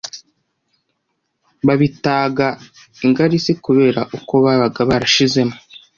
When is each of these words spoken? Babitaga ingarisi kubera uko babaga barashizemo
Babitaga 1.67 2.47
ingarisi 3.05 3.51
kubera 3.65 4.01
uko 4.17 4.33
babaga 4.43 4.81
barashizemo 4.89 5.55